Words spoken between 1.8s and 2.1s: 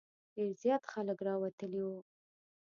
وو.